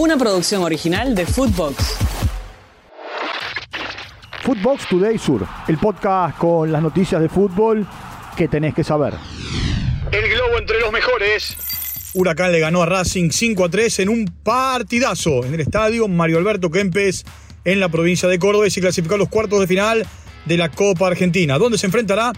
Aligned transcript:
una 0.00 0.16
producción 0.16 0.62
original 0.62 1.14
de 1.14 1.26
Footbox. 1.26 1.98
Footbox 4.42 4.88
Today 4.88 5.18
Sur, 5.18 5.46
el 5.68 5.76
podcast 5.76 6.38
con 6.38 6.72
las 6.72 6.80
noticias 6.80 7.20
de 7.20 7.28
fútbol 7.28 7.86
que 8.34 8.48
tenés 8.48 8.72
que 8.72 8.82
saber. 8.82 9.12
El 10.10 10.26
globo 10.30 10.58
entre 10.58 10.80
los 10.80 10.90
mejores. 10.90 11.54
Huracán 12.14 12.50
le 12.50 12.60
ganó 12.60 12.82
a 12.82 12.86
Racing 12.86 13.28
5 13.28 13.62
a 13.66 13.68
3 13.68 13.98
en 13.98 14.08
un 14.08 14.24
partidazo 14.42 15.44
en 15.44 15.52
el 15.52 15.60
estadio 15.60 16.08
Mario 16.08 16.38
Alberto 16.38 16.70
Kempes 16.70 17.26
en 17.66 17.78
la 17.78 17.90
provincia 17.90 18.26
de 18.26 18.38
Córdoba 18.38 18.66
y 18.66 18.70
se 18.70 18.80
clasificó 18.80 19.16
a 19.16 19.18
los 19.18 19.28
cuartos 19.28 19.60
de 19.60 19.66
final 19.66 20.06
de 20.46 20.56
la 20.56 20.70
Copa 20.70 21.08
Argentina, 21.08 21.58
donde 21.58 21.76
se 21.76 21.84
enfrentará 21.84 22.32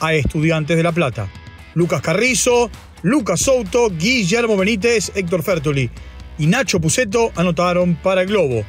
a 0.00 0.12
Estudiantes 0.12 0.76
de 0.76 0.82
La 0.82 0.92
Plata. 0.92 1.30
Lucas 1.72 2.02
Carrizo, 2.02 2.70
Lucas 3.00 3.40
Souto, 3.40 3.88
Guillermo 3.88 4.58
Benítez, 4.58 5.12
Héctor 5.14 5.42
Fertoli 5.42 5.90
y 6.38 6.46
Nacho 6.46 6.80
Puceto 6.80 7.32
anotaron 7.36 7.94
para 7.96 8.22
el 8.22 8.28
Globo. 8.28 8.64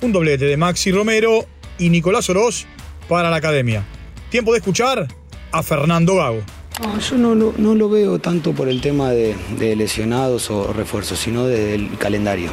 Un 0.00 0.12
doblete 0.12 0.44
de 0.44 0.56
Maxi 0.56 0.92
Romero 0.92 1.46
y 1.78 1.88
Nicolás 1.90 2.28
Oroz 2.30 2.66
para 3.08 3.30
la 3.30 3.36
Academia. 3.36 3.84
Tiempo 4.30 4.52
de 4.52 4.58
escuchar 4.58 5.08
a 5.50 5.62
Fernando 5.62 6.16
Gago. 6.16 6.40
Yo 7.10 7.16
no, 7.18 7.34
lo- 7.34 7.88
veo 7.88 8.18
tanto 8.20 8.52
por 8.52 8.68
el 8.68 8.80
tema 8.80 9.10
de, 9.10 9.34
de 9.58 9.74
lesionados 9.74 10.48
o 10.50 10.72
refuerzos, 10.72 11.18
sino 11.18 11.46
del 11.46 11.96
calendario. 11.98 12.50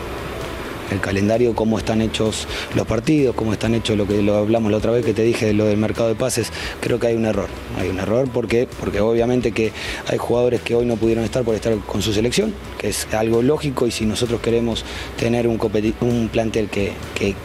El 0.91 0.99
calendario, 0.99 1.55
cómo 1.55 1.77
están 1.77 2.01
hechos 2.01 2.47
los 2.75 2.85
partidos, 2.85 3.35
cómo 3.35 3.53
están 3.53 3.73
hechos 3.75 3.97
lo 3.97 4.07
que 4.07 4.21
lo 4.21 4.35
hablamos 4.35 4.71
la 4.71 4.77
otra 4.77 4.91
vez 4.91 5.05
que 5.05 5.13
te 5.13 5.23
dije 5.23 5.47
de 5.47 5.53
lo 5.53 5.65
del 5.65 5.77
mercado 5.77 6.09
de 6.09 6.15
pases, 6.15 6.51
creo 6.79 6.99
que 6.99 7.07
hay 7.07 7.15
un 7.15 7.25
error. 7.25 7.47
Hay 7.79 7.89
un 7.89 7.99
error 7.99 8.27
porque, 8.31 8.67
porque 8.79 9.01
obviamente 9.01 9.51
que 9.51 9.71
hay 10.07 10.17
jugadores 10.17 10.61
que 10.61 10.75
hoy 10.75 10.85
no 10.85 10.95
pudieron 10.95 11.23
estar 11.23 11.43
por 11.43 11.55
estar 11.55 11.75
con 11.79 12.01
su 12.01 12.13
selección, 12.13 12.53
que 12.77 12.89
es 12.89 13.07
algo 13.13 13.41
lógico 13.41 13.87
y 13.87 13.91
si 13.91 14.05
nosotros 14.05 14.41
queremos 14.41 14.85
tener 15.17 15.47
un, 15.47 15.59
un 16.01 16.29
plantel 16.29 16.69
que, 16.69 16.93
que, 17.15 17.35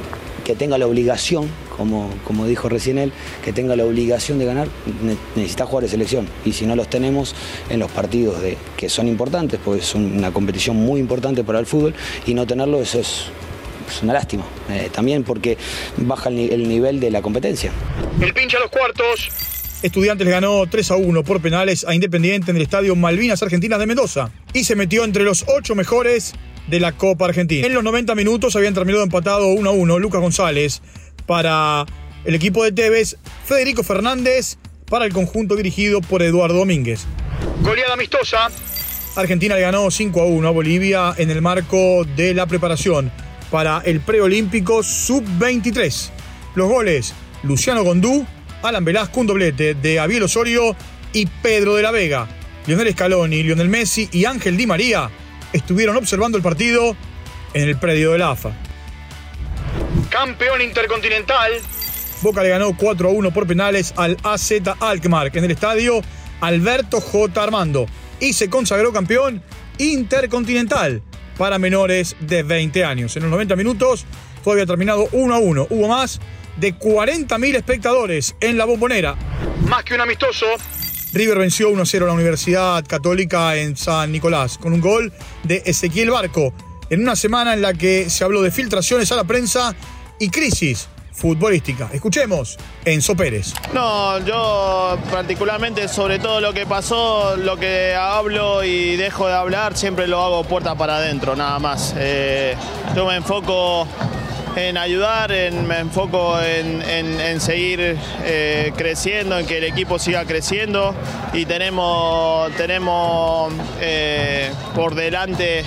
que 0.45 0.55
tenga 0.55 0.79
la 0.79 0.87
obligación, 0.87 1.49
como, 1.81 2.11
como 2.25 2.47
dijo 2.47 2.69
recién 2.69 2.99
él, 2.99 3.11
que 3.43 3.55
tenga 3.55 3.75
la 3.75 3.87
obligación 3.87 4.39
de 4.39 4.45
ganar, 4.45 4.69
ne- 5.03 5.17
necesita 5.35 5.65
jugar 5.65 5.85
de 5.85 5.89
selección. 5.89 6.29
Y 6.45 6.53
si 6.53 6.67
no 6.67 6.77
los 6.77 6.91
tenemos 6.91 7.35
en 7.71 7.79
los 7.81 7.91
partidos 7.91 8.43
de, 8.43 8.59
que 8.77 8.91
son 8.91 9.09
importantes, 9.09 9.59
porque 9.65 9.81
es 9.81 9.95
un- 9.95 10.13
una 10.19 10.31
competición 10.31 10.77
muy 10.77 11.01
importante 11.01 11.43
para 11.43 11.59
el 11.59 11.65
fútbol, 11.65 11.95
y 12.27 12.35
no 12.35 12.47
tenerlo, 12.47 12.83
eso 12.83 13.01
es, 13.01 13.25
es 13.91 14.03
una 14.03 14.13
lástima. 14.13 14.45
Eh, 14.69 14.91
también 14.93 15.25
porque 15.25 15.57
baja 15.97 16.29
el, 16.29 16.37
ni- 16.37 16.49
el 16.49 16.69
nivel 16.69 17.01
de 17.01 17.11
la 17.11 17.23
competencia. 17.23 17.73
El 18.21 18.35
pincha 18.35 18.59
a 18.59 18.61
los 18.61 18.71
cuartos. 18.71 19.31
Estudiantes 19.83 20.29
ganó 20.29 20.67
3 20.69 20.91
a 20.91 20.97
1 20.97 21.25
por 21.25 21.41
penales 21.41 21.87
a 21.89 21.95
Independiente 21.95 22.51
en 22.51 22.59
el 22.59 22.63
estadio 22.65 22.95
Malvinas 22.95 23.43
Argentinas 23.43 23.79
de 23.79 23.87
Mendoza 23.87 24.31
y 24.53 24.65
se 24.65 24.77
metió 24.77 25.05
entre 25.05 25.25
los 25.25 25.47
8 25.49 25.75
mejores 25.75 26.35
de 26.67 26.81
la 26.81 26.93
Copa 26.93 27.25
Argentina. 27.25 27.67
En 27.67 27.73
los 27.73 27.83
90 27.83 28.15
minutos 28.15 28.55
habían 28.57 28.75
terminado 28.75 29.03
empatado 29.03 29.47
1 29.49 29.71
a 29.71 29.73
1 29.73 29.99
Lucas 29.99 30.21
González 30.21 30.83
para 31.31 31.87
el 32.25 32.35
equipo 32.35 32.65
de 32.65 32.73
Tevez, 32.73 33.17
Federico 33.45 33.85
Fernández 33.85 34.57
para 34.89 35.05
el 35.05 35.13
conjunto 35.13 35.55
dirigido 35.55 36.01
por 36.01 36.23
Eduardo 36.23 36.59
Domínguez. 36.59 37.07
Goleada 37.63 37.95
amistosa. 37.95 38.49
Argentina 39.15 39.55
le 39.55 39.61
ganó 39.61 39.89
5 39.93 40.21
a 40.21 40.25
1 40.25 40.49
a 40.49 40.51
Bolivia 40.51 41.15
en 41.17 41.31
el 41.31 41.41
marco 41.41 42.05
de 42.17 42.35
la 42.35 42.47
preparación 42.47 43.13
para 43.49 43.81
el 43.85 44.01
preolímpico 44.01 44.83
sub-23. 44.83 46.11
Los 46.57 46.69
goles, 46.69 47.15
Luciano 47.45 47.85
Gondú, 47.85 48.27
Alan 48.63 48.85
Velasco, 48.85 49.21
un 49.21 49.29
doblete 49.29 49.75
de 49.75 50.01
Abiel 50.01 50.25
Osorio 50.25 50.75
y 51.13 51.27
Pedro 51.27 51.77
de 51.77 51.83
la 51.83 51.93
Vega. 51.93 52.27
Lionel 52.67 52.93
Scaloni, 52.93 53.45
Lionel 53.45 53.69
Messi 53.69 54.09
y 54.11 54.25
Ángel 54.25 54.57
Di 54.57 54.67
María 54.67 55.09
estuvieron 55.53 55.97
observando 55.97 56.37
el 56.37 56.43
partido 56.43 56.97
en 57.55 57.69
el 57.69 57.79
predio 57.79 58.11
de 58.11 58.19
la 58.19 58.33
AFA. 58.33 58.53
Campeón 60.11 60.61
intercontinental. 60.61 61.53
Boca 62.21 62.43
le 62.43 62.49
ganó 62.49 62.77
4 62.77 63.09
a 63.09 63.13
1 63.13 63.31
por 63.33 63.47
penales 63.47 63.95
al 63.97 64.17
AZ 64.25 64.53
Alkmaar 64.81 65.31
en 65.37 65.45
el 65.45 65.53
estadio 65.53 66.03
Alberto 66.41 67.01
J. 67.01 67.43
Armando 67.43 67.87
y 68.19 68.33
se 68.33 68.51
consagró 68.51 68.93
campeón 68.93 69.43
intercontinental 69.79 71.03
para 71.39 71.59
menores 71.59 72.17
de 72.21 72.43
20 72.43 72.85
años. 72.85 73.17
En 73.17 73.23
los 73.23 73.31
90 73.31 73.55
minutos 73.57 74.05
todo 74.43 74.53
había 74.53 74.67
terminado 74.67 75.09
1 75.13 75.35
a 75.35 75.39
1. 75.39 75.67
Hubo 75.71 75.89
más 75.89 76.21
de 76.57 76.75
40.000 76.75 77.55
espectadores 77.55 78.35
en 78.41 78.59
la 78.59 78.65
bombonera. 78.65 79.17
Más 79.67 79.85
que 79.85 79.95
un 79.95 80.01
amistoso. 80.01 80.47
River 81.13 81.39
venció 81.39 81.71
1 81.71 81.83
a 81.83 81.87
0 81.87 82.05
a 82.05 82.09
la 82.09 82.15
Universidad 82.15 82.85
Católica 82.87 83.57
en 83.57 83.77
San 83.77 84.13
Nicolás 84.13 84.59
con 84.59 84.73
un 84.73 84.81
gol 84.81 85.13
de 85.45 85.63
Ezequiel 85.65 86.11
Barco 86.11 86.53
en 86.91 87.01
una 87.01 87.17
semana 87.17 87.55
en 87.55 87.63
la 87.63 87.73
que 87.75 88.11
se 88.11 88.25
habló 88.25 88.43
de 88.43 88.51
filtraciones 88.51 89.11
a 89.13 89.17
la 89.17 89.25
prensa 89.25 89.75
y 90.21 90.29
crisis 90.31 90.89
futbolística. 91.13 91.91
Escuchemos 91.93 92.57
Enzo 92.85 93.17
Pérez. 93.17 93.53
No, 93.75 94.19
yo 94.25 94.97
particularmente 95.11 95.89
sobre 95.89 96.19
todo 96.19 96.41
lo 96.41 96.53
que 96.55 96.65
pasó, 96.67 97.37
lo 97.37 97.57
que 97.57 97.95
hablo 97.95 98.63
y 98.65 98.97
dejo 98.97 99.27
de 99.27 99.35
hablar, 99.35 99.77
siempre 99.77 100.07
lo 100.07 100.23
hago 100.23 100.45
puerta 100.45 100.77
para 100.77 100.97
adentro, 100.99 101.35
nada 101.35 101.59
más. 101.59 101.95
Eh, 101.99 102.55
yo 102.95 103.05
me 103.07 103.17
enfoco 103.17 103.87
en 104.57 104.77
ayudar, 104.79 105.31
en- 105.33 105.67
me 105.67 105.79
enfoco 105.79 106.41
en, 106.41 106.81
en- 106.83 107.41
seguir 107.41 107.97
eh, 108.25 108.73
creciendo, 108.77 109.39
en 109.39 109.47
que 109.47 109.59
el 109.59 109.65
equipo 109.65 109.99
siga 109.99 110.25
creciendo 110.25 110.95
y 111.33 111.45
tenemos, 111.47 112.51
tenemos 112.57 113.53
eh, 113.81 114.51
por 114.75 114.95
delante 114.95 115.65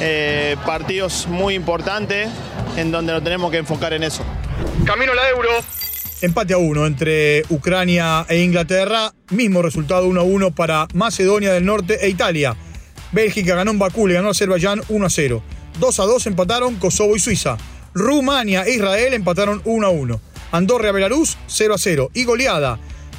eh, 0.00 0.56
partidos 0.64 1.26
muy 1.26 1.54
importantes 1.54 2.28
en 2.76 2.90
donde 2.90 3.12
nos 3.12 3.24
tenemos 3.24 3.50
que 3.50 3.58
enfocar 3.58 3.92
en 3.92 4.04
eso. 4.04 4.24
Camino 4.84 5.12
a 5.12 5.14
la 5.14 5.28
Euro. 5.30 5.50
Empate 6.20 6.54
a 6.54 6.58
uno 6.58 6.86
entre 6.86 7.44
Ucrania 7.48 8.26
e 8.28 8.42
Inglaterra. 8.42 9.12
Mismo 9.30 9.62
resultado 9.62 10.06
1 10.06 10.20
a 10.20 10.24
1 10.24 10.54
para 10.54 10.88
Macedonia 10.94 11.52
del 11.52 11.64
Norte 11.64 12.04
e 12.04 12.08
Italia. 12.08 12.56
Bélgica 13.12 13.54
ganó 13.54 13.70
en 13.70 13.78
Bakú, 13.78 14.06
le 14.06 14.14
ganó 14.14 14.28
a 14.28 14.30
Azerbaiyán 14.32 14.82
1 14.88 15.06
a 15.06 15.10
0. 15.10 15.42
2 15.78 16.00
a 16.00 16.04
2 16.04 16.26
empataron 16.26 16.76
Kosovo 16.76 17.16
y 17.16 17.20
Suiza. 17.20 17.56
Rumania 17.94 18.64
e 18.64 18.74
Israel 18.74 19.14
empataron 19.14 19.62
1 19.64 19.86
a 19.86 19.90
1. 19.90 20.20
Andorra 20.52 20.90
y 20.90 20.92
Belarus 20.92 21.36
0 21.46 21.74
a 21.74 21.78
0. 21.78 22.10
Y 22.14 22.24
goleada 22.24 22.78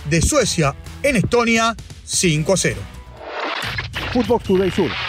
de 0.09 0.21
Suecia 0.21 0.75
en 1.03 1.15
Estonia 1.15 1.75
5 2.05 2.53
a 2.53 2.57
0. 2.57 2.81
Footbox 4.13 4.43
Today 4.43 4.71
Sur. 4.71 5.08